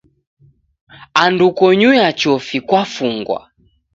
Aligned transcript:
Andu 1.23 1.47
konyuya 1.57 2.09
chofi 2.19 2.57
kwafungwa. 2.67 3.39